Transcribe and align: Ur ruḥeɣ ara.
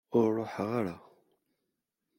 Ur 0.17 0.27
ruḥeɣ 0.37 0.69
ara. 0.79 0.95